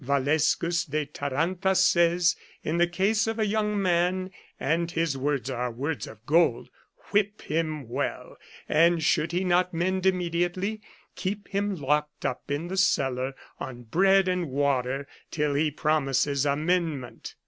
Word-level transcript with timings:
Valescus 0.03 0.83
de 0.85 1.05
Taranta 1.05 1.75
says, 1.75 2.35
in 2.63 2.77
the 2.79 2.87
case 2.87 3.27
of 3.27 3.37
a 3.37 3.45
young 3.45 3.79
man— 3.79 4.31
and 4.59 4.89
his 4.89 5.15
words 5.15 5.47
are 5.47 5.69
words 5.69 6.07
of 6.07 6.25
gold 6.25 6.69
—"Whip 7.11 7.43
him 7.43 7.87
well, 7.87 8.35
and 8.67 9.03
should 9.03 9.31
he 9.31 9.43
not 9.43 9.75
mend 9.75 10.07
immediately, 10.07 10.81
keep 11.15 11.49
him 11.49 11.75
locked 11.75 12.25
up 12.25 12.49
in 12.49 12.67
the 12.67 12.77
cellar 12.77 13.35
on 13.59 13.83
bread 13.83 14.27
and 14.27 14.47
water 14.49 15.07
till 15.29 15.53
he 15.53 15.69
promises 15.69 16.47
amendment." 16.47 17.35